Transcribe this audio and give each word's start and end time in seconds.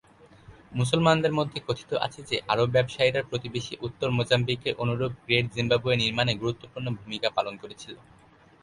মুসলমানদের 0.75 1.33
মধ্যে 1.33 1.59
কথিত 1.67 1.91
আছে 2.05 2.19
যে 2.29 2.37
আরব 2.47 2.67
ব্যবসায়ীরা 2.69 3.21
প্রতিবেশী 3.23 3.73
উত্তর 3.81 4.09
মোজাম্বিকের 4.11 4.77
অনুরূপ 4.77 5.11
গ্রেট 5.25 5.45
জিম্বাবুয়ে 5.55 6.01
নির্মাণে 6.03 6.33
গুরুত্বপূর্ণ 6.35 6.87
ভূমিকা 6.99 7.27
পালন 7.29 7.53
করেছিল। 7.57 7.95